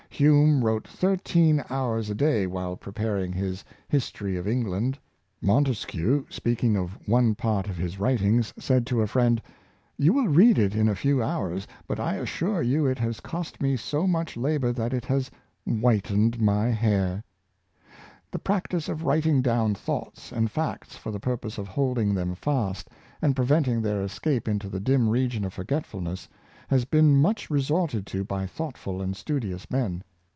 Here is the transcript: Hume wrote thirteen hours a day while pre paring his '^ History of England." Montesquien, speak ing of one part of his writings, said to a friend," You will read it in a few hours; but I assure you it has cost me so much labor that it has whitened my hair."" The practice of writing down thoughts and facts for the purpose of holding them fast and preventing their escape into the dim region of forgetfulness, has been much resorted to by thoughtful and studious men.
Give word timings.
Hume 0.21 0.63
wrote 0.63 0.87
thirteen 0.87 1.63
hours 1.71 2.11
a 2.11 2.13
day 2.13 2.45
while 2.45 2.75
pre 2.75 2.91
paring 2.93 3.33
his 3.33 3.61
'^ 3.61 3.65
History 3.89 4.35
of 4.37 4.47
England." 4.47 4.99
Montesquien, 5.41 6.27
speak 6.29 6.63
ing 6.63 6.77
of 6.77 6.99
one 7.07 7.33
part 7.33 7.67
of 7.67 7.77
his 7.77 7.99
writings, 7.99 8.53
said 8.55 8.85
to 8.85 9.01
a 9.01 9.07
friend," 9.07 9.41
You 9.97 10.13
will 10.13 10.27
read 10.27 10.59
it 10.59 10.75
in 10.75 10.87
a 10.87 10.93
few 10.95 11.23
hours; 11.23 11.65
but 11.87 11.99
I 11.99 12.17
assure 12.17 12.61
you 12.61 12.85
it 12.85 12.99
has 12.99 13.19
cost 13.19 13.63
me 13.63 13.75
so 13.75 14.05
much 14.05 14.37
labor 14.37 14.71
that 14.71 14.93
it 14.93 15.05
has 15.05 15.31
whitened 15.65 16.39
my 16.39 16.65
hair."" 16.67 17.23
The 18.29 18.37
practice 18.37 18.89
of 18.89 19.03
writing 19.03 19.41
down 19.41 19.73
thoughts 19.73 20.31
and 20.31 20.51
facts 20.51 20.95
for 20.97 21.11
the 21.11 21.19
purpose 21.19 21.57
of 21.57 21.67
holding 21.67 22.13
them 22.13 22.35
fast 22.35 22.89
and 23.23 23.35
preventing 23.35 23.81
their 23.81 24.03
escape 24.03 24.47
into 24.47 24.69
the 24.69 24.79
dim 24.79 25.09
region 25.09 25.43
of 25.45 25.53
forgetfulness, 25.53 26.27
has 26.67 26.85
been 26.85 27.17
much 27.19 27.49
resorted 27.49 28.05
to 28.05 28.23
by 28.23 28.45
thoughtful 28.45 29.01
and 29.01 29.17
studious 29.17 29.69
men. 29.71 30.03